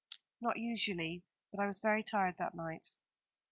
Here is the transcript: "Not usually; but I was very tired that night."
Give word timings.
"Not 0.41 0.57
usually; 0.57 1.21
but 1.51 1.59
I 1.59 1.67
was 1.67 1.79
very 1.79 2.01
tired 2.01 2.37
that 2.39 2.55
night." 2.55 2.95